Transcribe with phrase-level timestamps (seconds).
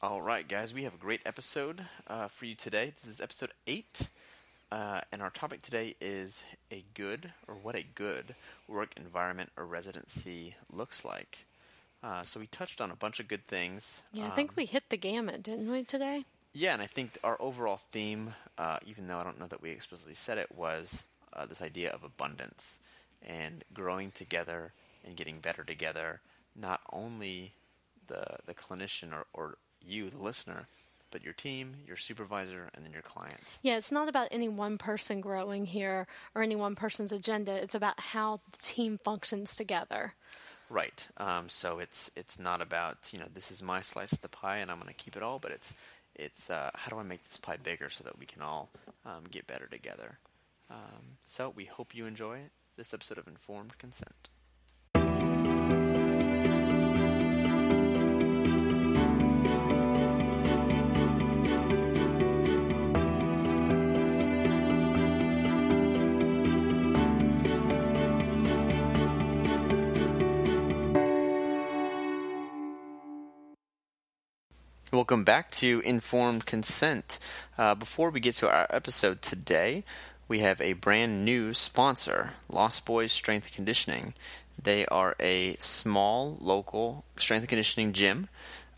[0.00, 2.92] All right, guys, we have a great episode uh, for you today.
[2.94, 4.10] This is episode 8,
[4.70, 8.36] uh, and our topic today is a good, or what a good,
[8.68, 11.46] work environment or residency looks like.
[12.00, 14.04] Uh, so we touched on a bunch of good things.
[14.12, 16.24] Yeah, I think Um, we hit the gamut, didn't we, today?
[16.52, 19.70] Yeah, and I think our overall theme, uh, even though I don't know that we
[19.70, 22.78] explicitly said it, was uh, this idea of abundance
[23.20, 24.72] and growing together
[25.04, 26.20] and getting better together.
[26.54, 27.52] Not only
[28.06, 29.58] the the clinician or, or
[29.88, 30.66] you, the listener,
[31.10, 33.58] but your team, your supervisor, and then your clients.
[33.62, 37.52] Yeah, it's not about any one person growing here or any one person's agenda.
[37.52, 40.14] It's about how the team functions together.
[40.70, 41.08] Right.
[41.16, 44.58] Um, so it's it's not about you know this is my slice of the pie
[44.58, 45.74] and I'm going to keep it all, but it's
[46.14, 48.68] it's uh, how do I make this pie bigger so that we can all
[49.06, 50.18] um, get better together.
[50.70, 52.40] Um, so we hope you enjoy
[52.76, 54.28] this episode of Informed Consent.
[74.90, 77.18] Welcome back to Informed Consent.
[77.58, 79.84] Uh, before we get to our episode today,
[80.28, 84.14] we have a brand new sponsor, Lost Boys Strength and Conditioning.
[84.60, 88.28] They are a small local strength and conditioning gym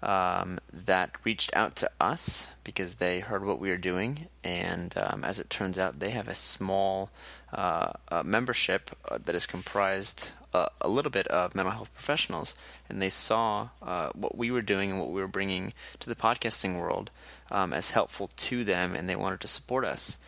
[0.02, 5.22] um, that reached out to us because they heard what we were doing, and um,
[5.22, 7.10] as it turns out, they have a small
[7.52, 12.54] uh, uh, membership that is comprised a little bit of mental health professionals,
[12.88, 16.14] and they saw uh, what we were doing and what we were bringing to the
[16.14, 17.10] podcasting world
[17.50, 20.18] um, as helpful to them, and they wanted to support us.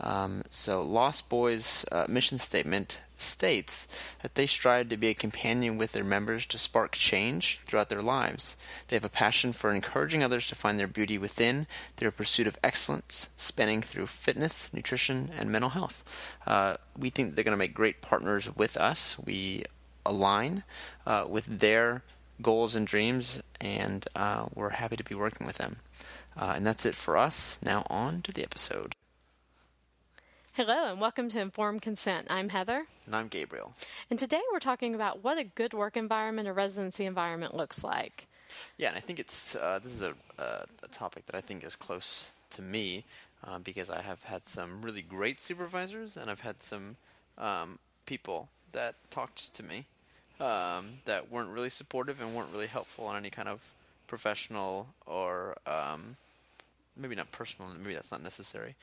[0.00, 3.88] Um, so, Lost Boys' uh, mission statement states
[4.22, 8.02] that they strive to be a companion with their members to spark change throughout their
[8.02, 8.56] lives.
[8.88, 11.66] They have a passion for encouraging others to find their beauty within
[11.96, 16.04] their pursuit of excellence, spanning through fitness, nutrition, and mental health.
[16.46, 19.16] Uh, we think they're going to make great partners with us.
[19.18, 19.64] We
[20.04, 20.64] align
[21.06, 22.02] uh, with their
[22.40, 25.76] goals and dreams, and uh, we're happy to be working with them.
[26.36, 27.58] Uh, and that's it for us.
[27.62, 28.94] Now, on to the episode.
[30.54, 32.26] Hello, and welcome to Informed Consent.
[32.30, 33.72] I'm Heather, And I'm Gabriel.
[34.10, 38.26] and today we're talking about what a good work environment or residency environment looks like.
[38.76, 41.64] Yeah, and I think it's uh, this is a, uh, a topic that I think
[41.64, 43.04] is close to me
[43.46, 46.96] uh, because I have had some really great supervisors, and I've had some
[47.38, 49.86] um, people that talked to me
[50.38, 53.60] um, that weren't really supportive and weren't really helpful on any kind of
[54.06, 56.16] professional or um,
[56.94, 57.70] maybe not personal.
[57.82, 58.74] Maybe that's not necessary,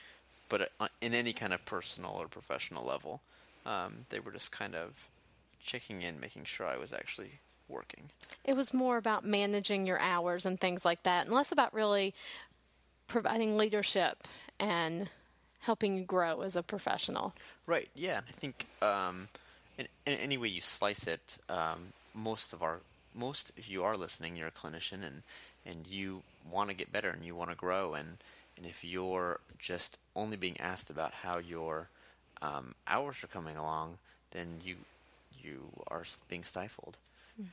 [0.49, 3.21] but uh, in any kind of personal or professional level,
[3.65, 4.93] um, they were just kind of
[5.63, 8.09] checking in, making sure I was actually working.
[8.43, 12.13] It was more about managing your hours and things like that, and less about really
[13.07, 14.27] providing leadership
[14.59, 15.09] and
[15.61, 17.33] helping you grow as a professional.
[17.65, 17.89] Right.
[17.93, 18.17] Yeah.
[18.17, 19.27] and I think um,
[19.77, 22.79] in, in any way you slice it, um, most of our
[23.15, 25.23] most if you are listening, you're a clinician and
[25.65, 28.17] and you want to get better and you want to grow and
[28.59, 31.89] and if you're just only being asked about how your
[32.41, 33.97] um, hours are coming along,
[34.31, 34.75] then you
[35.41, 36.97] you are being stifled.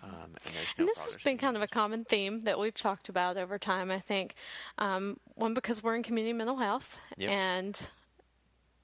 [0.03, 0.11] Um,
[0.45, 3.37] and no And this has been kind of a common theme that we've talked about
[3.37, 4.35] over time, I think.
[4.79, 7.31] Um, one, because we're in community mental health, Yep.
[7.31, 7.89] and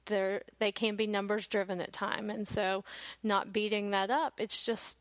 [0.07, 2.85] there they can be numbers driven at time, and so
[3.23, 4.99] not beating that up, it's just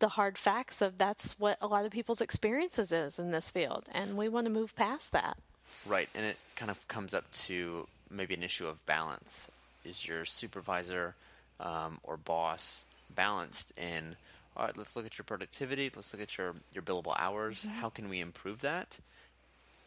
[0.00, 3.88] the hard facts of that's what a lot of people's experiences is in this field,
[3.90, 5.38] and we want to move past that.
[5.86, 9.50] Right, and it kind of comes up to maybe an issue of balance.
[9.84, 11.14] Is your supervisor
[11.60, 12.84] um, or boss
[13.14, 14.16] balanced in?
[14.56, 15.90] All right, let's look at your productivity.
[15.94, 17.66] Let's look at your your billable hours.
[17.80, 18.98] How can we improve that?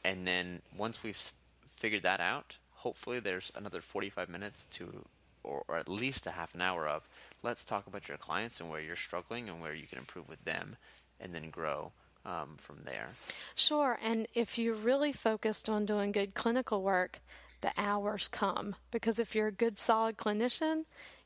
[0.03, 1.35] and then once we've s-
[1.75, 5.05] figured that out, hopefully there's another 45 minutes to,
[5.43, 7.07] or, or at least a half an hour of,
[7.43, 10.43] let's talk about your clients and where you're struggling and where you can improve with
[10.43, 10.75] them,
[11.19, 11.91] and then grow
[12.25, 13.07] um, from there.
[13.55, 13.99] Sure.
[14.03, 17.21] And if you're really focused on doing good clinical work,
[17.61, 18.75] the hours come.
[18.91, 20.83] Because if you're a good, solid clinician,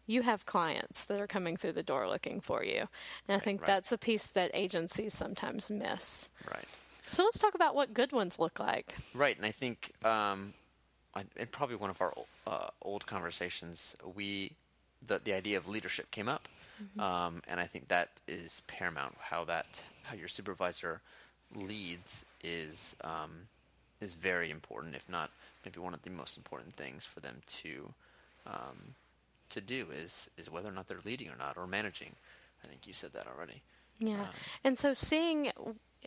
[0.07, 2.87] you have clients that are coming through the door looking for you.
[3.27, 3.67] And I think right.
[3.67, 6.29] that's a piece that agencies sometimes miss.
[6.49, 6.65] Right.
[7.07, 8.95] So let's talk about what good ones look like.
[9.13, 10.53] Right, and I think um,
[11.37, 12.13] in probably one of our
[12.47, 14.53] uh, old conversations, we
[15.05, 16.47] the the idea of leadership came up,
[16.99, 19.15] um, and I think that is paramount.
[19.19, 21.01] How that how your supervisor
[21.55, 23.47] leads is um,
[24.01, 25.29] is very important, if not
[25.63, 27.89] maybe one of the most important things for them to
[28.47, 28.95] um,
[29.49, 32.11] to do is is whether or not they're leading or not or managing.
[32.63, 33.61] I think you said that already.
[33.99, 34.25] Yeah.
[34.65, 35.51] and so seeing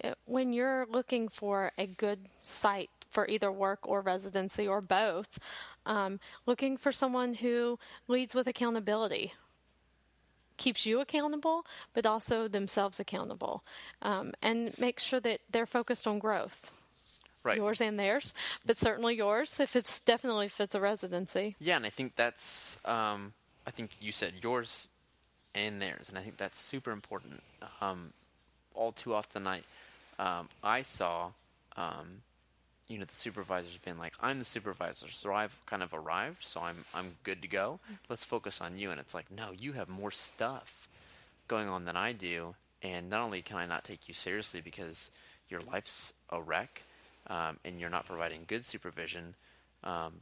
[0.04, 5.38] uh, when you're looking for a good site for either work or residency or both,
[5.86, 9.32] um, looking for someone who leads with accountability.
[10.58, 11.64] Keeps you accountable,
[11.94, 13.62] but also themselves accountable,
[14.02, 16.72] um, and make sure that they're focused on growth,
[17.44, 17.56] Right.
[17.56, 18.34] yours and theirs,
[18.66, 21.56] but certainly yours if it's definitely if it's a residency.
[21.60, 23.32] Yeah, and I think that's um,
[23.66, 24.88] I think you said yours
[25.54, 27.42] and theirs, and I think that's super important.
[27.80, 28.12] Um,
[28.74, 29.62] all too often, I
[30.18, 31.30] um, I saw
[31.76, 32.22] um,
[32.88, 36.60] you know the supervisor's been like, "I'm the supervisor, so I've kind of arrived, so
[36.60, 37.80] I'm I'm good to go.
[38.08, 40.88] Let's focus on you." And it's like, no, you have more stuff
[41.48, 45.10] going on than I do, and not only can I not take you seriously because
[45.48, 46.82] your life's a wreck,
[47.28, 49.34] um, and you're not providing good supervision,
[49.84, 50.20] um,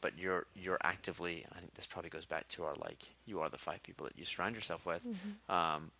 [0.00, 1.44] but you're you're actively.
[1.54, 4.18] I think this probably goes back to our like you are the five people that
[4.18, 5.02] you surround yourself with.
[5.48, 5.90] Um,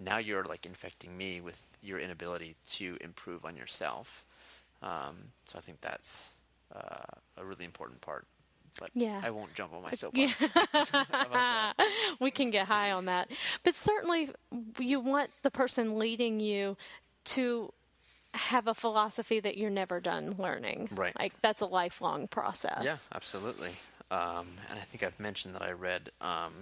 [0.00, 4.24] now you're like infecting me with your inability to improve on yourself.
[4.82, 5.16] Um,
[5.46, 6.32] so I think that's
[6.74, 7.04] uh,
[7.36, 8.26] a really important part.
[8.78, 9.20] But Yeah.
[9.22, 10.42] I won't jump on my soapbox.
[12.20, 13.30] We can get high on that.
[13.62, 14.30] But certainly,
[14.78, 16.76] you want the person leading you
[17.26, 17.72] to
[18.34, 20.88] have a philosophy that you're never done learning.
[20.92, 21.16] Right.
[21.18, 22.82] Like that's a lifelong process.
[22.84, 23.70] Yeah, absolutely.
[24.10, 26.52] Um, and I think I've mentioned that I read um,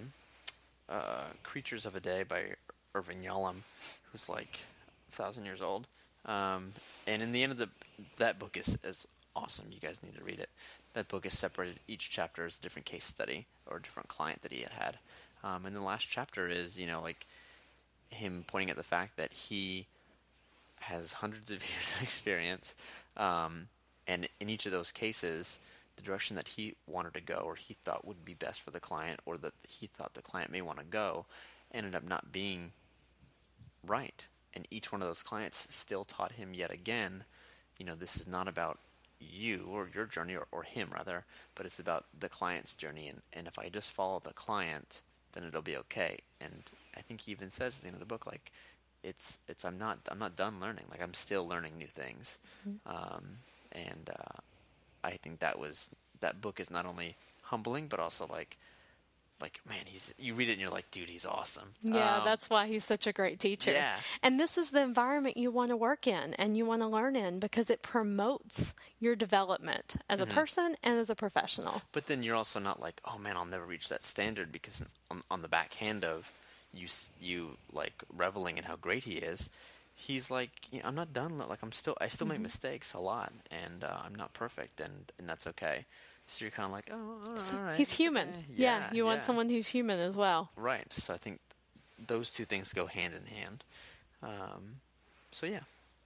[0.89, 2.43] uh, Creatures of a Day by
[2.95, 3.55] Irvin Yalom,
[4.11, 4.59] who's like
[5.11, 5.87] a thousand years old.
[6.25, 6.69] Um,
[7.05, 7.69] and in the end of the
[8.17, 9.65] that book is is awesome.
[9.71, 10.49] You guys need to read it.
[10.93, 11.79] That book is separated.
[11.87, 14.97] Each chapter is a different case study or a different client that he had had.
[15.43, 17.25] Um, and the last chapter is you know like
[18.09, 19.87] him pointing at the fact that he
[20.81, 22.75] has hundreds of years of experience,
[23.17, 23.67] um,
[24.07, 25.59] and in each of those cases,
[25.95, 28.79] the direction that he wanted to go or he thought would be best for the
[28.79, 31.25] client or that he thought the client may want to go
[31.73, 32.71] ended up not being
[33.85, 34.25] right.
[34.55, 37.23] And each one of those clients still taught him yet again,
[37.79, 38.79] you know, this is not about
[39.19, 43.07] you or your journey or, or him rather, but it's about the client's journey.
[43.07, 45.01] And, and if I just follow the client,
[45.33, 46.19] then it'll be okay.
[46.39, 46.63] And
[46.95, 48.51] I think he even says at the end of the book, like,
[49.03, 50.85] it's it's I'm not I'm not done learning.
[50.89, 52.37] Like I'm still learning new things,
[52.85, 53.23] um,
[53.71, 54.39] and uh,
[55.03, 55.89] I think that was
[56.21, 58.57] that book is not only humbling but also like
[59.43, 61.69] like man he's you read it and you're like dude he's awesome.
[61.83, 63.71] Yeah, Um, that's why he's such a great teacher.
[63.71, 63.95] Yeah.
[64.23, 67.15] And this is the environment you want to work in and you want to learn
[67.15, 70.31] in because it promotes your development as Mm-hmm.
[70.31, 71.81] a person and as a professional.
[71.91, 74.81] But then you're also not like, oh man, I'll never reach that standard because
[75.11, 76.31] on, on the backhand of
[76.73, 76.87] you,
[77.21, 79.49] you like reveling in how great he is,
[79.95, 81.37] he's like, you know, I'm not done.
[81.37, 85.11] Like I'm still, I still make mistakes a lot, and uh, I'm not perfect, and
[85.19, 85.85] and that's okay.
[86.27, 88.29] So you're kind of like, oh, all right, all right, he's human.
[88.29, 89.25] okay." Yeah, you want yeah.
[89.25, 90.49] someone who's human as well.
[90.55, 90.87] right.
[90.93, 91.39] So I think
[92.07, 93.63] those two things go hand in hand.
[94.21, 94.77] Um,
[95.31, 95.59] so yeah,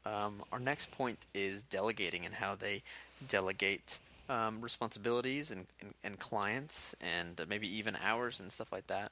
[0.05, 2.81] um, our next point is delegating and how they
[3.29, 8.87] delegate um, responsibilities and, and, and clients and uh, maybe even hours and stuff like
[8.87, 9.11] that,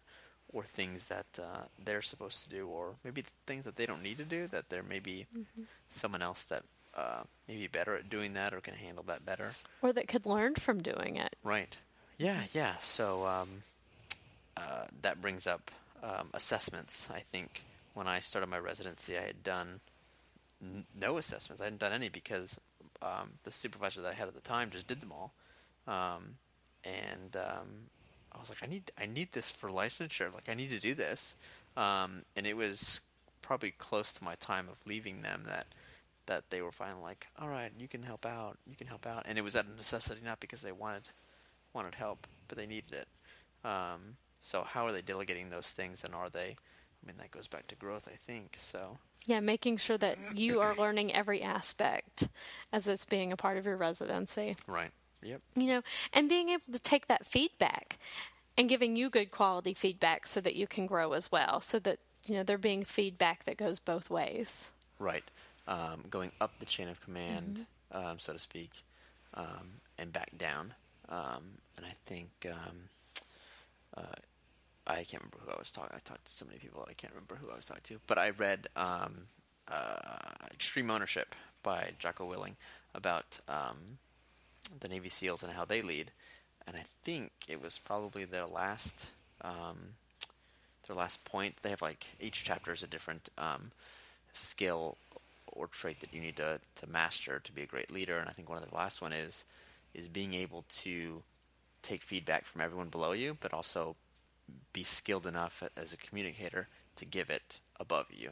[0.53, 4.17] or things that uh, they're supposed to do, or maybe things that they don't need
[4.17, 5.25] to do that there may be
[5.89, 6.63] someone else that
[6.95, 9.51] uh, may better at doing that or can handle that better.
[9.81, 11.35] Or that could learn from doing it.
[11.43, 11.77] Right.
[12.17, 12.75] Yeah, yeah.
[12.81, 13.49] So um,
[14.55, 15.71] uh, that brings up
[16.01, 17.09] um, assessments.
[17.13, 19.79] I think when I started my residency, I had done
[20.61, 21.61] n- no assessments.
[21.61, 22.57] I hadn't done any because
[23.01, 25.33] um, the supervisor that I had at the time just did them all.
[25.87, 26.35] Um,
[26.83, 27.67] and um,
[28.31, 30.33] I was like, I need, I need this for licensure.
[30.33, 31.35] Like, I need to do this.
[31.75, 33.01] Um, and it was
[33.41, 35.67] probably close to my time of leaving them that
[36.27, 39.23] that they were finally like, all right, you can help out, you can help out,
[39.25, 41.03] and it was out of necessity, not because they wanted
[41.73, 43.07] wanted help, but they needed it.
[43.67, 46.55] Um, so how are they delegating those things, and are they
[47.03, 48.57] I mean, that goes back to growth, I think.
[48.59, 52.27] So Yeah, making sure that you are learning every aspect
[52.71, 54.55] as it's being a part of your residency.
[54.67, 54.91] right.
[55.23, 55.41] Yep.
[55.55, 55.81] You know,
[56.13, 57.97] and being able to take that feedback
[58.57, 61.61] and giving you good quality feedback so that you can grow as well.
[61.61, 64.71] So that, you know, there being feedback that goes both ways.
[64.99, 65.23] Right.
[65.67, 68.83] Um, going up the chain of command, um, so to speak,
[69.33, 70.73] um, and back down.
[71.09, 72.89] Um, and I think um,
[73.97, 74.15] uh,
[74.87, 75.95] I can't remember who I was talking.
[75.95, 77.99] I talked to so many people that I can't remember who I was talking to.
[78.05, 79.27] But I read um,
[79.67, 82.55] uh, Extreme Ownership by Jocko Willink
[82.93, 83.97] about um,
[84.79, 86.11] the Navy SEALs and how they lead.
[86.67, 89.09] And I think it was probably their last
[89.41, 89.95] um,
[90.87, 91.55] their last point.
[91.61, 93.71] They have like each chapter is a different um,
[94.33, 94.97] skill
[95.55, 98.17] or trait that you need to, to master to be a great leader.
[98.17, 99.45] And I think one of the last one is
[99.93, 101.23] is being able to
[101.81, 103.95] take feedback from everyone below you, but also
[104.73, 108.31] be skilled enough as a communicator to give it above you.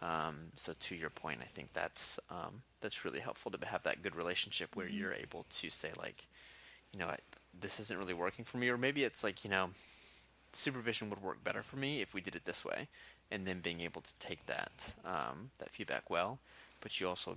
[0.00, 4.02] Um, so to your point, I think that's um, that's really helpful to have that
[4.02, 6.26] good relationship where you're able to say like,
[6.92, 7.18] you know, I,
[7.58, 9.70] this isn't really working for me, or maybe it's like you know,
[10.52, 12.88] supervision would work better for me if we did it this way,
[13.30, 16.38] and then being able to take that um, that feedback well,
[16.80, 17.36] but you also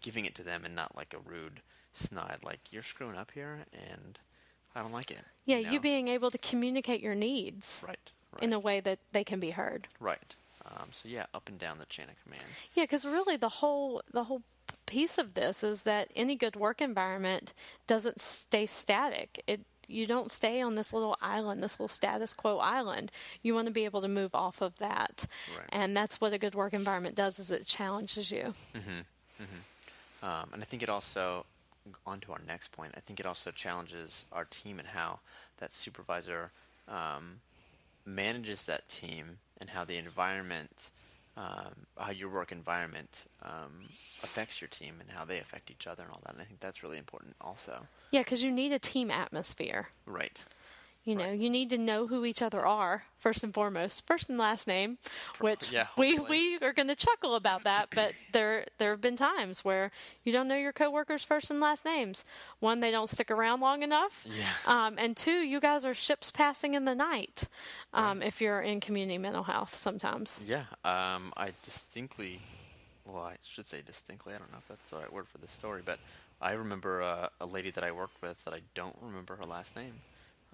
[0.00, 1.60] giving it to them and not like a rude
[1.92, 4.18] snide like you're screwing up here and
[4.74, 5.18] I don't like it.
[5.46, 5.70] Yeah, know?
[5.70, 7.98] you being able to communicate your needs right,
[8.32, 9.88] right, in a way that they can be heard.
[10.00, 10.34] right.
[10.66, 12.44] Um, so yeah, up and down the chain of command.
[12.74, 14.42] Yeah, because really the whole the whole
[14.86, 17.52] piece of this is that any good work environment
[17.86, 19.42] doesn't stay static.
[19.46, 23.10] It you don't stay on this little island, this little status quo island.
[23.42, 25.26] You want to be able to move off of that,
[25.56, 25.68] Right.
[25.70, 27.38] and that's what a good work environment does.
[27.38, 28.54] Is it challenges you?
[30.22, 31.44] Um, and I think it also,
[32.06, 35.20] on to our next point, I think it also challenges our team and how
[35.58, 36.50] that supervisor
[36.88, 37.40] um,
[38.04, 40.90] manages that team and how the environment,
[41.36, 43.88] um, how your work environment um,
[44.22, 46.32] affects your team and how they affect each other and all that.
[46.32, 47.86] And I think that's really important also.
[48.10, 49.88] Yeah, because you need a team atmosphere.
[50.06, 50.42] Right.
[51.06, 51.38] You know, Right.
[51.38, 54.98] you need to know who each other are first and foremost, first and last name.
[55.40, 59.14] Which yeah, we we are going to chuckle about that, but there there have been
[59.16, 59.92] times where
[60.24, 62.24] you don't know your coworkers' first and last names.
[62.58, 64.52] One, they don't stick around long enough, Yeah.
[64.66, 67.46] um, and two, you guys are ships passing in the night.
[67.94, 70.40] Um, If you're in community mental health, sometimes.
[70.44, 70.64] Yeah.
[70.84, 72.40] Um, I distinctly,
[73.04, 74.34] well, I should say distinctly.
[74.34, 76.00] I don't know if that's the right word for this story, but
[76.40, 79.76] I remember uh, a lady that I worked with that I don't remember her last
[79.76, 79.94] name.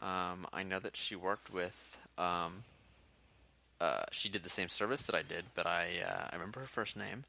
[0.02, 1.98] Um, I know that she worked with.
[2.18, 2.64] Um,
[3.80, 6.66] uh, she did the same service that I did, but I uh, I remember her
[6.66, 7.24] first name.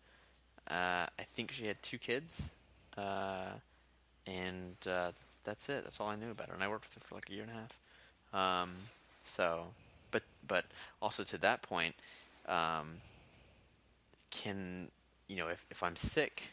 [0.69, 2.49] Uh, I think she had two kids,
[2.97, 3.51] uh,
[4.27, 5.11] and uh,
[5.43, 5.83] that's it.
[5.83, 6.53] That's all I knew about her.
[6.53, 8.63] And I worked with her for like a year and a half.
[8.63, 8.71] Um,
[9.23, 9.65] so,
[10.11, 10.65] but but
[11.01, 11.95] also to that point,
[12.47, 12.95] um,
[14.31, 14.89] can
[15.27, 16.49] you know if, if I'm sick,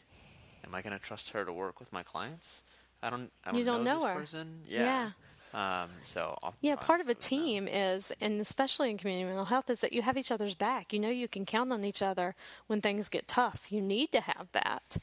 [0.65, 2.61] am I going to trust her to work with my clients?
[3.03, 3.31] I don't.
[3.45, 4.19] I don't You don't know, know this her.
[4.19, 4.47] person.
[4.67, 5.11] Yeah.
[5.53, 7.39] Um, so I'll- Yeah, I'll part of a sit with them.
[7.39, 10.93] team is, and especially in community mental health, is that you have each other's back.
[10.93, 12.35] You know, you can count on each other
[12.67, 13.71] when things get tough.
[13.71, 14.97] You need to have that.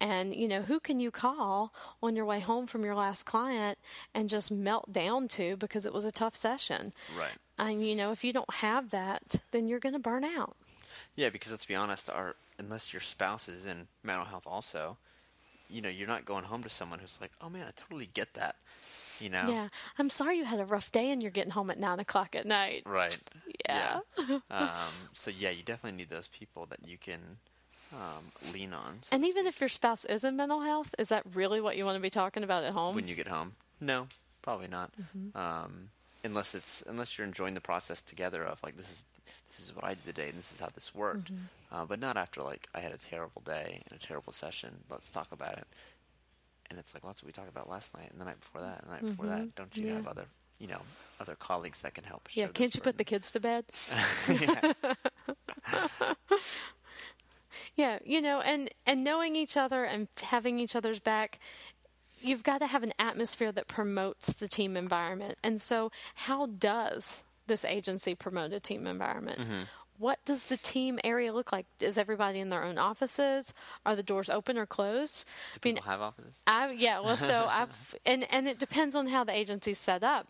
[0.00, 3.78] And, you know, who can you call on your way home from your last client
[4.14, 6.92] and just melt down to because it was a tough session?
[7.18, 7.36] Right.
[7.58, 10.56] And, you know, if you don't have that, then you're going to burn out.
[11.14, 14.96] Yeah, because let's be honest, our unless your spouse is in mental health also,
[15.70, 18.34] you know, you're not going home to someone who's like, "Oh man, I totally get
[18.34, 18.56] that,"
[19.20, 19.46] you know.
[19.48, 19.68] Yeah.
[19.98, 22.46] I'm sorry you had a rough day and you're getting home at nine o'clock at
[22.46, 22.82] night.
[22.86, 23.18] Right.
[23.68, 24.00] Yeah.
[24.50, 24.70] um,
[25.12, 27.20] so yeah, you definitely need those people that you can
[27.92, 28.98] um, lean on.
[29.02, 31.84] So And even if your spouse is in mental health, is that really what you
[31.84, 32.94] want to be talking about at home?
[32.94, 34.08] when you get home, no,
[34.42, 34.90] probably not.
[35.00, 35.36] Mm-hmm.
[35.38, 35.90] Um,
[36.24, 39.04] unless it's unless you're enjoying the process together of like this is
[39.50, 41.32] this is what I did today and this is how this worked.
[41.32, 41.44] Mm-hmm.
[41.76, 44.70] Uh, but not after like I had a terrible day and a terrible session.
[44.90, 45.66] Let's talk about it.
[46.70, 48.60] And it's like, well, that's what we talked about last night and the night before
[48.62, 49.54] that and the night before that.
[49.56, 49.88] Don't you Mm-hmm.
[49.90, 49.96] Yeah.
[49.96, 50.24] have other,
[50.60, 50.80] you know,
[51.20, 52.28] other colleagues that can help?
[52.32, 53.64] yeah, can't you put the kids to bed?
[54.28, 54.72] yeah.
[57.76, 61.38] Yeah, you know, and and knowing each other and having each other's back,
[62.20, 65.38] you've got to have an atmosphere that promotes the team environment.
[65.42, 69.40] And so, how does this agency promote a team environment?
[69.40, 69.62] Mm-hmm.
[69.98, 71.66] What does the team area look like?
[71.80, 73.52] Is everybody in their own offices?
[73.84, 75.26] Are the doors open or closed?
[75.52, 76.36] Do people have offices?
[76.46, 80.26] I yeah, well, so I've and and it depends on how the agency's set up.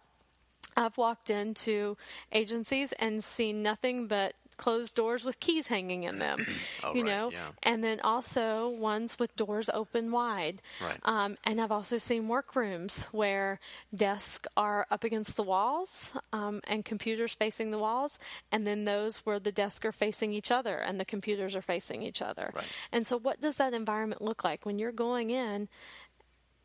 [0.76, 1.96] I've walked into
[2.32, 6.38] agencies and seen nothing but closed doors with keys hanging in them,
[6.84, 7.48] Oh, you right, know, yeah.
[7.62, 10.60] and then also ones with doors open wide.
[10.84, 11.00] Right.
[11.04, 13.58] Um, and I've also seen workrooms where
[13.94, 18.18] desks are up against the walls um, and computers facing the walls,
[18.52, 22.02] and then those where the desks are facing each other and the computers are facing
[22.02, 22.52] each other.
[22.54, 22.64] Right.
[22.92, 25.68] And so, what does that environment look like when you're going in?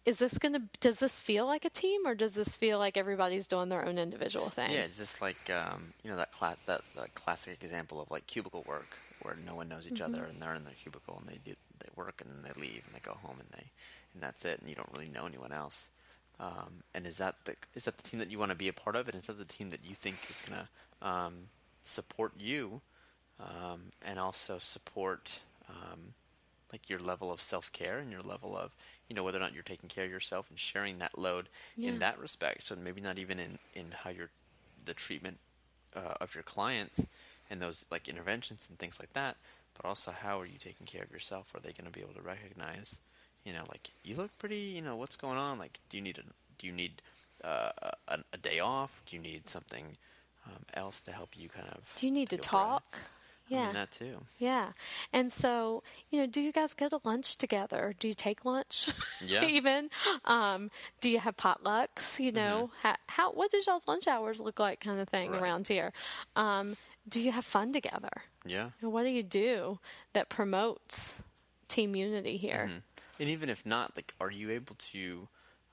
[0.06, 2.96] Is this going to, does this feel like a team or does this feel like
[2.96, 4.72] everybody's doing their own individual thing?
[4.72, 8.28] Yeah, it's just like um, you know that cla- that, that classic example of like
[8.28, 8.88] cubicle work,
[9.24, 11.90] where no one knows each other and they're in their cubicle and they do they
[11.96, 13.66] work and then they leave and they go home and they
[14.14, 15.90] and that's it and you don't really know anyone else.
[16.40, 18.74] Um, and is that the is that the team that you want to be a
[18.74, 20.70] part of, and is that the team that you think is gonna
[21.02, 21.34] um,
[21.82, 22.82] support you,
[23.40, 26.14] um, and also support um,
[26.72, 28.72] like your level of self care and your level of
[29.10, 31.92] you know whether or not you're taking care of yourself and sharing that load Yeah.
[31.92, 32.64] in that respect.
[32.64, 34.30] So maybe not even in in how you're
[34.86, 35.38] the treatment
[35.96, 37.02] uh, of your clients
[37.50, 39.38] and those like interventions and things like that,
[39.76, 41.54] but also how are you taking care of yourself?
[41.56, 43.00] Are they going to be able to recognize,
[43.46, 45.60] you know, like you look pretty, you know, what's going on?
[45.60, 46.24] Like, do you need a
[46.58, 47.02] do you need
[47.44, 47.72] uh,
[48.08, 49.02] a, a day off?
[49.06, 49.98] Do you need something
[50.46, 51.84] um, else to help you kind of?
[51.96, 52.84] Do you need to talk?
[52.92, 53.10] breath?
[53.50, 53.52] Talk?
[53.58, 53.66] I Yeah.
[53.66, 54.18] mean that too.
[54.40, 54.72] Yeah.
[55.14, 57.94] And so, you know, do you guys go to lunch together?
[58.00, 58.90] Do you take lunch?
[59.26, 59.46] Yeah.
[59.46, 59.90] Even?
[60.26, 60.70] Um,
[61.02, 62.20] do you have potlucks?
[62.20, 65.34] You know, how, how, what does y'all's lunch hours look like kind of thing Mm-hmm.
[65.34, 65.42] Right.
[65.44, 65.94] around here?
[66.36, 66.76] Um,
[67.08, 68.10] do you have fun together?
[68.46, 68.70] Yeah.
[68.82, 69.80] And what do you do
[70.14, 71.22] that promotes
[71.68, 72.70] team unity here?
[72.72, 72.82] Mhm.
[73.20, 75.28] And even if not, like, are you able to,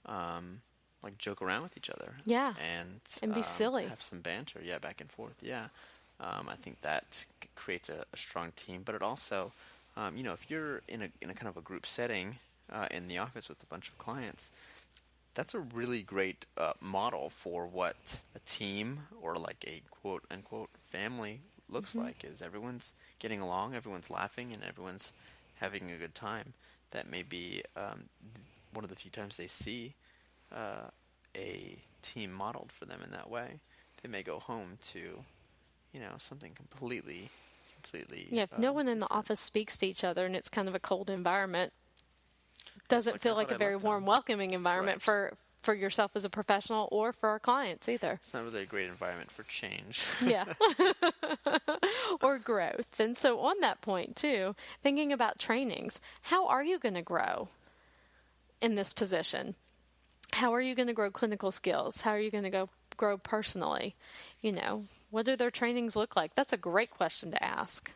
[0.06, 0.62] um,
[1.02, 2.14] like, joke around with each other?
[2.24, 2.54] Yeah.
[2.62, 3.86] And And be um, silly.
[3.88, 5.68] Have some banter, yeah, back and forth, yeah.
[6.22, 7.26] Um, I think that
[7.56, 9.52] creates a, a strong team, but it also,
[9.96, 12.38] um, you know, if you're in a in a kind of a group setting
[12.72, 14.50] uh, in the office with a bunch of clients,
[15.34, 20.70] that's a really great uh, model for what a team or like a quote unquote
[20.90, 21.98] family looks Mm-hmm.
[21.98, 25.12] like is everyone's getting along everyone's laughing and everyone's
[25.56, 26.54] having a good time
[26.90, 28.04] that may be um,
[28.72, 29.94] one of the few times they see
[30.54, 30.90] uh,
[31.36, 33.60] a team modeled for them in that way
[34.02, 35.24] they may go home to
[35.92, 37.28] you know something completely
[37.82, 39.18] completely Yeah, if no um, one in the different.
[39.20, 41.72] office speaks to each other and it's kind of a cold environment,
[42.88, 44.06] doesn't like, feel like a I very warm, them.
[44.08, 45.02] welcoming environment Right.
[45.02, 45.32] for
[45.62, 48.18] for yourself as a professional or for our clients either.
[48.20, 50.44] it's not really a great environment for change yeah.
[52.20, 52.98] or growth.
[52.98, 57.48] And so, on that point, too, thinking about trainings, how are you going to grow
[58.60, 59.54] in this position?
[60.32, 62.00] How are you going to grow clinical skills?
[62.00, 63.94] How are you going to go grow personally?
[64.40, 66.34] You know, what do their trainings look like?
[66.34, 67.92] That's a great question to ask.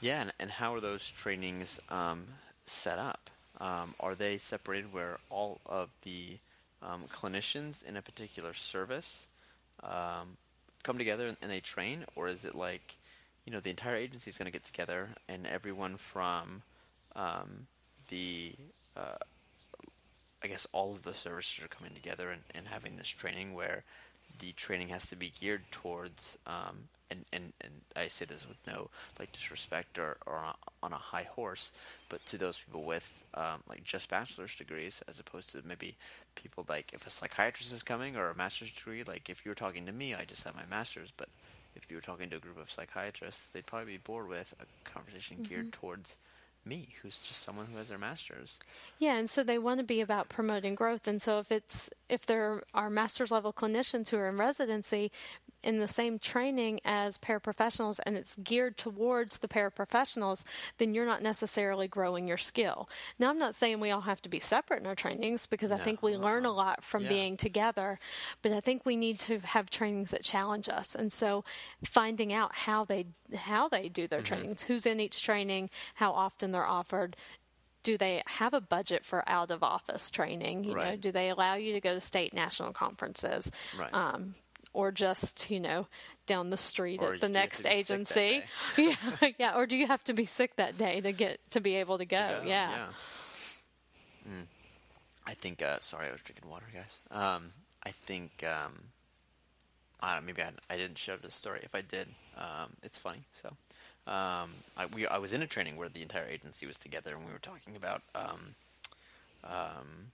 [0.00, 2.24] Yeah, and, and how are those trainings um,
[2.66, 3.30] set up?
[3.60, 6.38] Um, are they separated where all of the
[6.82, 9.26] um, clinicians in a particular service
[9.82, 10.36] um,
[10.82, 12.96] come together and, and they train, or is it like,
[13.44, 16.62] you know, the entire agency is going to get together and everyone from
[17.16, 17.66] um,
[18.08, 18.52] the,
[18.96, 19.18] uh,
[20.42, 23.82] I guess, all of the services are coming together and, and having this training where
[24.42, 28.58] the training has to be geared towards, um, and, and, and I say this with
[28.66, 30.42] no like disrespect or, or
[30.82, 31.70] on, a, high horse,
[32.08, 35.94] but to those people with um, like just bachelor's degrees as opposed to maybe
[36.34, 39.54] people like if a psychiatrist is coming or a master's degree, like if you were
[39.54, 41.28] talking to me, I just have my master's, but
[41.76, 44.90] if you were talking to a group of psychiatrists, they'd probably be bored with a
[44.90, 46.16] conversation geared towards
[46.64, 48.58] me, who's just someone who has their master's.
[48.98, 51.08] Yeah, and so they want to be about promoting growth.
[51.08, 55.10] And so if it's if there are master's level clinicians who are in residency
[55.62, 60.44] in the same training as paraprofessionals and it's geared towards the paraprofessionals,
[60.78, 62.88] then you're not necessarily growing your skill.
[63.18, 65.76] Now I'm not saying we all have to be separate in our trainings because I
[65.76, 67.08] think we learn a lot from Yeah.
[67.10, 67.98] being together,
[68.42, 70.94] but I think we need to have trainings that challenge us.
[70.94, 71.44] And so
[71.84, 76.52] finding out how they how they do their trainings, who's in each training, how often
[76.52, 77.16] they're offered,
[77.82, 80.64] do they have a budget for out of office training?
[80.64, 83.50] You know, do they allow you to go to state national conferences?
[83.78, 83.92] Right.
[83.92, 84.34] Um,
[84.72, 85.86] or just you know
[86.26, 88.42] down the street Or at the do you have next to be sick that agency
[88.78, 91.76] yeah yeah or do you have to be sick that day to get to be
[91.76, 92.86] able to go, go, Oh, yeah,
[94.28, 94.44] Mm.
[95.26, 95.62] I think.
[95.62, 96.98] Uh, sorry, I was drinking water, guys.
[97.10, 97.50] Um,
[97.84, 98.44] I think.
[98.44, 98.72] Um,
[100.00, 101.60] I don't know, maybe I, I didn't share this story.
[101.62, 103.22] If I did, um, it's funny.
[103.40, 103.48] So,
[104.10, 107.24] um, I we I was in a training where the entire agency was together, and
[107.26, 108.02] we were talking about.
[108.14, 108.54] Um,
[109.44, 110.10] um,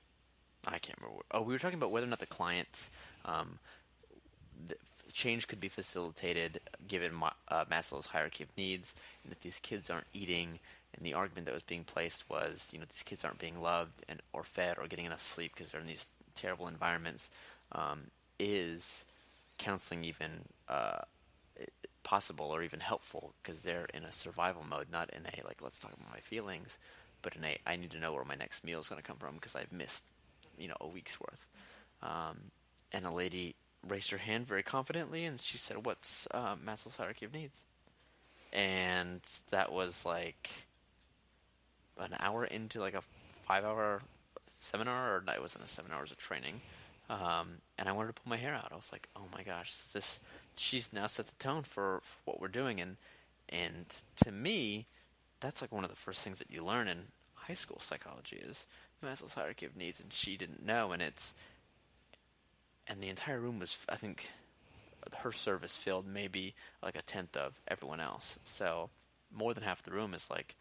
[0.67, 1.17] I can't remember.
[1.17, 2.91] What, oh, we were talking about whether or not the clients.
[3.25, 3.59] Um,
[5.13, 7.13] change could be facilitated given
[7.49, 8.95] uh, Maslow's hierarchy of needs,
[9.25, 10.59] and if these kids aren't eating,
[10.95, 14.05] and the argument that was being placed was, you know, these kids aren't being loved
[14.09, 17.31] and or fed or getting enough sleep because they're in these terrible environments.
[17.73, 19.05] Um, is
[19.59, 20.31] counseling even
[20.69, 21.01] uh,
[22.05, 25.79] possible or even helpful because they're in a survival mode, not in a like let's
[25.79, 26.79] talk about my feelings,
[27.23, 29.17] but in a I need to know where my next meal is going to come
[29.17, 30.05] from because I've missed
[30.59, 31.47] you know a week's worth.
[32.03, 32.51] Um,
[32.93, 37.27] and a lady raised her hand very confidently and she said, "What's uh, Maslow's hierarchy
[37.27, 37.59] of needs?"
[38.53, 40.51] And that was like
[41.99, 43.03] an hour into like a
[43.47, 44.03] five-hour
[44.47, 46.61] seminar, or it wasn't a seven hours of training.
[47.11, 48.69] Um, and I wanted to pull my hair out.
[48.71, 50.21] I was like, "Oh my gosh, this
[50.57, 52.97] she's now set the tone for, for what we're doing." And
[53.49, 53.87] and
[54.25, 54.87] to me,
[55.41, 58.67] that's like one of the first things that you learn in high school psychology is
[59.05, 61.35] Maslow's hierarchy of needs, and she didn't know, and it's
[62.89, 64.29] and the entire room was, I think,
[65.19, 68.39] her service filled maybe like a tenth of everyone else.
[68.45, 68.91] So
[69.33, 70.57] more than half the room is like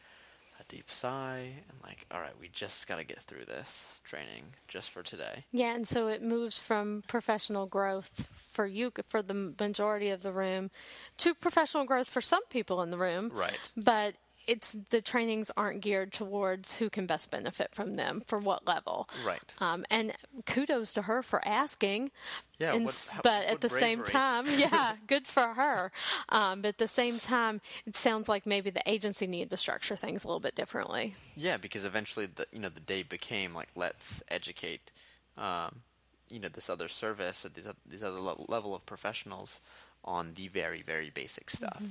[0.60, 4.44] a deep sigh and like, all right, we just got to get through this training
[4.68, 5.46] just for today.
[5.52, 10.32] Yeah, and so it moves from professional growth for you, for the majority of the
[10.32, 10.72] room,
[11.18, 13.32] to professional growth for some people in the room.
[13.34, 13.60] Right.
[13.76, 14.16] But
[14.48, 19.10] it's the trainings aren't geared towards who can best benefit from them for what level.
[19.26, 19.42] Right.
[19.60, 20.14] Um, and
[20.46, 22.12] kudos to her for asking.
[22.60, 25.92] Yeah, And what- how- but at the same time, yeah, good for her.
[26.30, 29.96] Um, but at the same time, it sounds like maybe the agency needed to structure
[29.96, 31.16] things a little bit differently.
[31.36, 34.90] Yeah, because eventually the you know the day became like let's educate,
[35.38, 35.82] um,
[36.30, 39.60] you know this other service or these oth- these other le- level of professionals
[40.04, 41.84] on the very very basic stuff.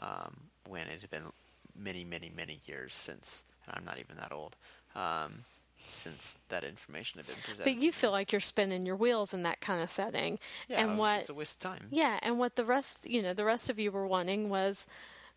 [0.00, 1.32] Um, when it had been
[1.78, 4.56] many many many years since, and I'm not even that old,
[4.94, 5.40] um,
[5.78, 7.64] since that information had been presented.
[7.64, 10.38] But you feel like you're spinning your wheels in that kind of setting.
[10.68, 11.86] yeah, and what it's a waste of time.
[11.90, 14.86] Yeah, and what the rest, you know, the rest of you were wanting was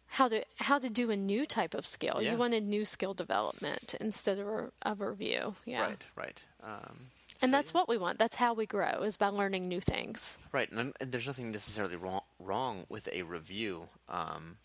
[0.08, 2.20] how to how to do a new type of skill.
[2.22, 2.32] Yeah.
[2.32, 5.56] You wanted new skill development instead of a, of a review.
[5.66, 5.84] Yeah.
[5.84, 6.44] Right, right.
[6.64, 6.98] Um,
[7.42, 7.80] And so, that's yeah.
[7.80, 8.20] what we want.
[8.20, 10.38] That's how we grow is by learning new things.
[10.52, 14.58] Right, and, and there's nothing necessarily wrong wrong with a review, um,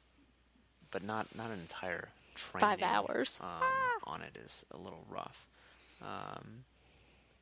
[0.96, 2.66] but not not an entire training.
[2.66, 3.38] Five hours.
[3.42, 3.50] um,
[4.04, 5.44] on it is a little rough.
[6.00, 6.64] Um,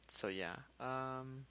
[0.08, 1.44] so yeah, um,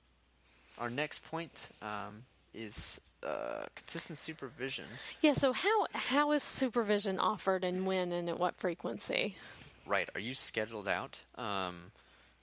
[0.81, 4.83] our next point um, is uh, consistent supervision.
[5.21, 9.37] Yeah, so how how is supervision offered and when and at what frequency?
[9.85, 11.19] Right, are you scheduled out?
[11.37, 11.93] Um,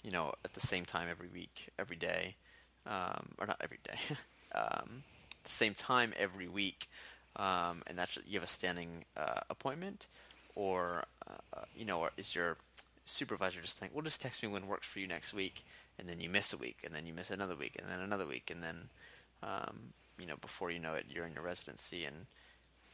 [0.02, 2.36] you know, at the same time every week, every day,
[2.86, 3.98] um, or not every day,
[4.58, 5.02] um,
[5.44, 6.88] the same time every week,
[7.36, 10.06] um, and that's you have a standing uh, appointment,
[10.54, 12.56] or uh, you know, or is your
[13.06, 15.64] supervisor just think, well, just text me when works for you next week,
[15.98, 18.26] and then you miss a week, and then you miss another week, and then another
[18.26, 18.88] week, and then
[19.42, 22.26] um, you know, before you know it, you're in your residency, and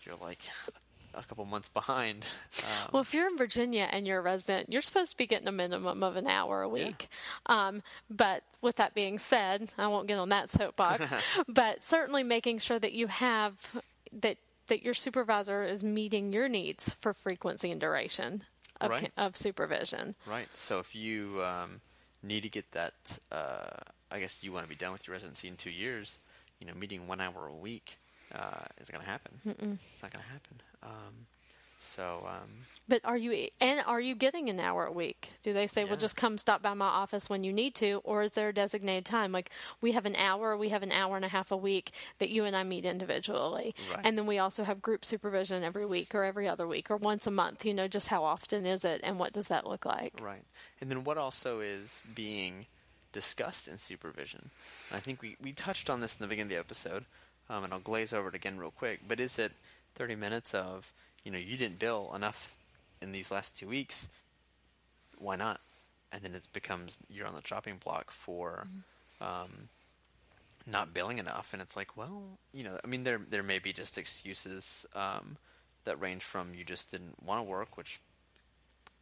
[0.04, 0.38] you're like
[1.14, 2.24] a couple months behind.
[2.62, 5.48] Um, Well, if you're in Virginia and you're a resident, you're supposed to be getting
[5.48, 7.08] a minimum of an hour a week.
[7.46, 11.14] Um, but with that being said, I won't get on that soapbox.
[11.48, 13.82] but certainly making sure that you have
[14.68, 18.42] that your supervisor is meeting your needs for frequency and duration
[18.80, 19.12] of, Right.
[19.16, 20.14] of supervision.
[20.26, 20.48] Right.
[20.54, 21.80] So if you um,
[22.22, 23.70] need to get that, uh,
[24.10, 26.18] I guess you want to be done with your residency in two years.
[26.60, 27.98] You know, meeting one hour a week
[28.34, 29.32] uh, isn't going to happen.
[29.46, 29.78] Mm-mm.
[29.92, 30.60] It's not going to happen.
[30.82, 31.26] Um,
[31.86, 32.48] so um,
[32.88, 35.30] But are you and are you getting an hour a week?
[35.42, 35.88] Do they say, Yeah.
[35.88, 38.54] "Well, just come stop by my office when you need to," or is there a
[38.54, 39.32] designated time?
[39.32, 42.30] Like we have an hour, we have an hour and a half a week that
[42.30, 44.00] you and I meet individually, Right.
[44.04, 47.26] and then we also have group supervision every week or every other week or once
[47.26, 47.64] a month.
[47.64, 50.12] You know, just how often is it, and what does that look like?
[50.20, 50.44] right.
[50.80, 52.66] And then what also is being
[53.12, 54.50] discussed in supervision?
[54.92, 57.04] I think we, we touched on this in the beginning of the episode,
[57.48, 59.00] um, and I'll glaze over it again real quick.
[59.08, 59.52] But is it
[59.94, 60.92] 30 minutes of,
[61.26, 62.54] you know, you didn't bill enough
[63.02, 64.08] in these last two weeks?
[65.18, 65.58] Why not?
[66.12, 68.68] And then it becomes you're on the chopping block for
[69.20, 69.68] um,
[70.68, 73.72] not billing enough, and it's like, well, you know, I mean, there there may be
[73.72, 75.36] just excuses um,
[75.84, 77.98] that range from you just didn't want to work, which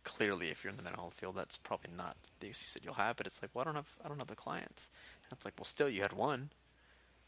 [0.02, 2.94] clearly, if you're in the mental health field, that's probably not the excuse that you'll
[2.94, 3.16] have.
[3.16, 4.88] But it's like, well, I don't have I don't have the clients.
[5.24, 6.48] And it's like, well, still, you had one,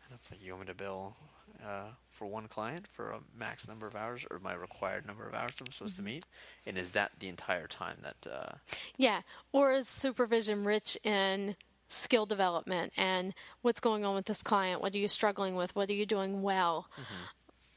[0.07, 1.17] and it's like you want me to bill
[1.65, 5.35] uh, for one client for a max number of hours or my required number of
[5.35, 6.25] hours I'm supposed to meet,
[6.67, 8.31] and is that the entire time that?
[8.31, 8.55] Uh,
[8.97, 9.21] Yeah,
[9.53, 11.57] or is supervision rich in
[11.89, 14.81] skill development and what's going on with this client?
[14.83, 15.77] What are you struggling with?
[15.77, 16.89] What are you doing well?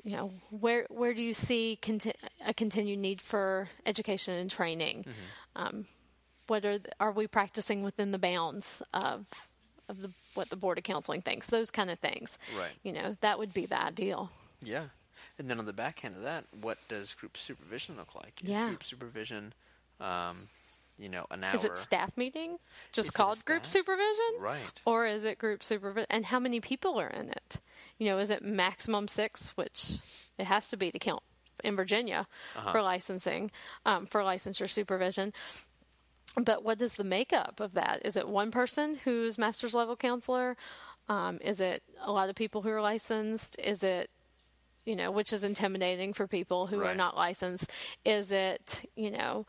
[0.04, 2.14] You know, where where do you see conti-
[2.46, 5.06] a continued need for education and training?
[5.56, 5.86] Um,
[6.48, 9.28] what are th- are we practicing within the bounds of
[9.90, 11.48] of the what the board of counseling thinks?
[11.50, 12.40] Those kind of things.
[12.58, 12.72] Right.
[12.84, 14.32] You know, that would be the ideal.
[14.62, 14.86] Yeah.
[15.38, 18.42] And then on the back end of that, what does group supervision look like?
[18.44, 18.68] Is Yeah.
[18.68, 19.54] group supervision,
[20.00, 20.48] um,
[20.98, 21.56] you know, an hour?
[21.56, 22.58] Is it staff meeting?
[22.92, 24.36] Just Is called group supervision?
[24.40, 24.82] Right.
[24.86, 26.08] Or is it group supervision?
[26.10, 27.62] And how many people are in it?
[27.98, 29.98] You know, is it maximum six, which
[30.38, 31.24] it has to be to count
[31.64, 32.28] in Virginia
[32.72, 33.52] for licensing,
[33.86, 35.34] um, for licensure supervision.
[36.36, 38.02] But what is the makeup of that?
[38.06, 40.56] Is it one person who's master's level counselor?
[41.08, 43.60] Um, is it a lot of people who are licensed?
[43.60, 44.10] Is it,
[44.86, 47.72] you know, which is intimidating for people who are not licensed?
[48.06, 49.46] Is it, you know,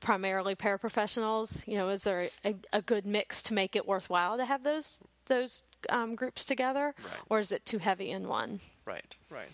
[0.00, 1.66] primarily paraprofessionals?
[1.68, 4.98] You know, is there a, a good mix to make it worthwhile to have those
[5.26, 7.20] those um, groups together, Right.
[7.28, 8.60] or is it too heavy in one?
[8.84, 9.50] Right, right.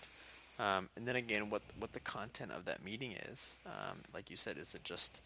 [0.59, 4.37] Um, and then again, what what the content of that meeting is, um, like you
[4.37, 5.19] said, is it just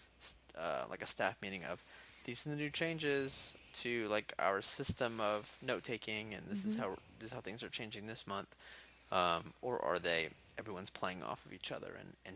[0.57, 1.81] uh, like a staff meeting of
[2.25, 6.75] these are the new changes to like our system of note taking, and this is
[6.75, 8.53] how this is how things are changing this month,
[9.11, 11.91] um, or are they everyone's playing off of each other?
[11.97, 12.35] And and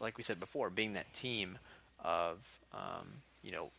[0.00, 1.58] like we said before, being that team
[2.02, 2.38] of
[2.74, 3.70] um, you know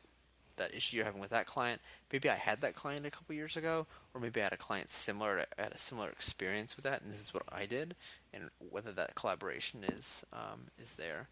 [0.62, 1.82] that issue you're having with that client.
[2.12, 4.90] Maybe I had that client a couple years ago, or maybe I had a client
[4.90, 7.96] similar, to, had a similar experience with that, and this is what I did,
[8.34, 11.28] and whether that collaboration is um, is there.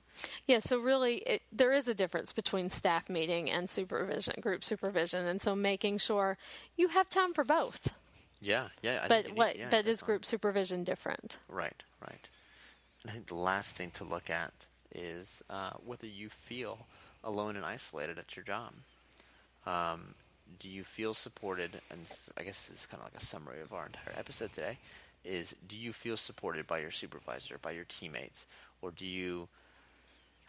[0.46, 5.26] Yeah, so really, it, there is a difference between staff meeting and supervision, group supervision,
[5.26, 6.38] and so making sure
[6.78, 7.94] you have time for both.
[8.42, 9.02] Yeah, yeah.
[9.04, 9.58] I think But you need- what?
[9.58, 11.38] yeah, but is group supervision different?
[11.50, 12.28] Right, right.
[13.04, 14.52] And I think the last thing to look at
[14.96, 16.88] is uh, whether you feel
[17.24, 18.72] alone and isolated at your job.
[19.66, 20.16] Um,
[20.60, 21.72] do you feel supported?
[21.92, 22.00] And
[22.38, 24.78] I guess this is kind of like a summary of our entire episode today.
[25.26, 28.48] Is do you feel supported by your supervisor, by your teammates,
[28.82, 29.50] or do you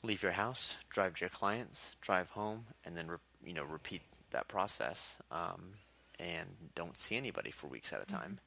[0.03, 4.03] leave your house, drive to your clients, drive home, and then re- you know repeat
[4.31, 5.73] that process, um,
[6.19, 8.39] and don't see anybody for weeks at a time?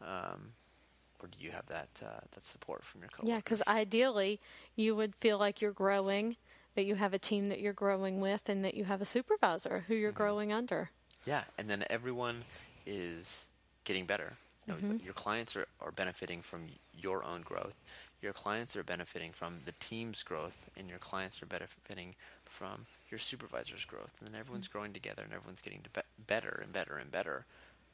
[0.00, 0.52] Um,
[1.22, 3.28] or do you have that uh, that support from your coworkers?
[3.28, 4.40] Yeah, because ideally,
[4.74, 6.36] you would feel like you're growing,
[6.76, 9.84] that you have a team that you're growing with, and that you have a supervisor
[9.88, 10.90] who you're growing under.
[11.26, 12.44] Yeah, and then everyone
[12.86, 13.46] is
[13.84, 14.32] getting better.
[14.66, 15.04] You know, Mm-hmm.
[15.04, 16.62] Your clients are, are benefiting from
[17.00, 17.74] your own growth.
[18.22, 23.18] Your clients are benefiting from the team's growth, and your clients are benefiting from your
[23.18, 24.12] supervisor's growth.
[24.20, 24.40] And then Mm-hmm.
[24.40, 27.44] everyone's growing together, and everyone's getting to be- better and better and better.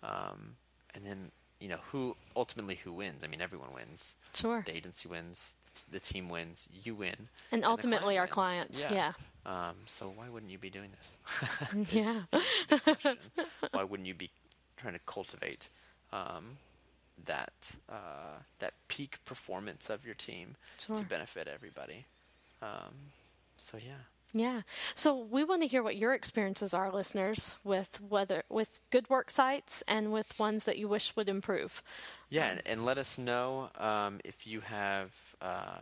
[0.02, 0.56] Um,
[0.94, 3.22] and then you know who ultimately who wins.
[3.24, 4.14] I mean, everyone wins.
[4.34, 4.62] Sure.
[4.66, 5.54] The agency wins.
[5.90, 6.68] The team wins.
[6.84, 7.28] You win.
[7.50, 8.84] And the ultimately, our client wins.
[8.86, 9.18] clients.
[9.44, 11.92] Um, so why wouldn't you be doing this?
[11.92, 12.22] Yeah.
[12.32, 13.16] is the.
[13.72, 14.30] Why wouldn't you be
[14.76, 15.68] trying to cultivate
[16.12, 16.58] um,
[17.24, 17.52] that
[17.88, 20.96] uh, that peak performance of your team Sure.
[20.96, 22.06] to benefit everybody?
[22.60, 22.94] Um,
[23.58, 24.04] so yeah.
[24.34, 24.62] Yeah.
[24.94, 29.30] So we want to hear what your experiences are, listeners, with whether with good work
[29.30, 31.82] sites and with ones that you wish would improve.
[32.30, 35.10] Yeah, and, and let us know um, if you have
[35.42, 35.80] uh,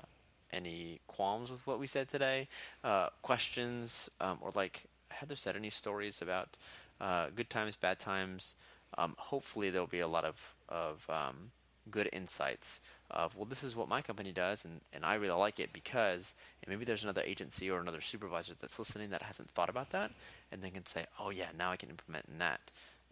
[0.52, 2.48] any qualms with what we said today,
[2.82, 6.56] uh, questions, um, or like Heather said, any stories about
[7.00, 8.54] uh, good times, bad times.
[8.98, 11.50] Um, hopefully, there'll be a lot of of um,
[11.90, 15.58] good insights of well, this is what my company does, and, and I really like
[15.60, 19.68] it because, and maybe there's another agency or another supervisor that's listening that hasn't thought
[19.68, 20.10] about that,
[20.52, 22.60] and they can say, oh yeah, now I can implement in that,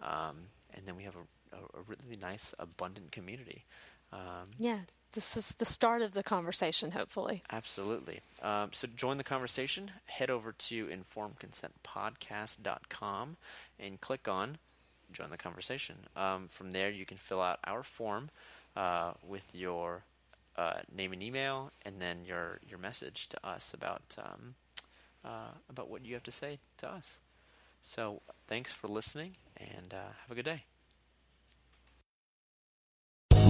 [0.00, 0.36] um,
[0.74, 3.64] and then we have a, a, a really nice, abundant community.
[4.12, 4.80] Um, Yeah.
[5.14, 7.42] This is the start of the conversation, hopefully.
[7.50, 8.20] Absolutely.
[8.42, 9.90] Um, so join the conversation.
[10.06, 13.36] Head over to informedconsentpodcast.com
[13.78, 14.58] and click on
[15.12, 15.96] join the conversation.
[16.16, 18.30] Um, from there, you can fill out our form
[18.76, 20.02] uh, with your
[20.56, 24.54] uh, name and email, and then your your message to us about um,
[25.24, 27.18] uh, about what you have to say to us.
[27.82, 30.64] So thanks for listening, and uh, have a good day.